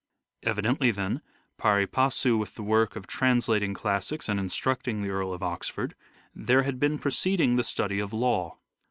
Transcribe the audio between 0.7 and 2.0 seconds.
then, pari